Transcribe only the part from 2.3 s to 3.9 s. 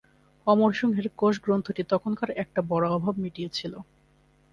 একটা বড় অভাব মিটিয়েছিল।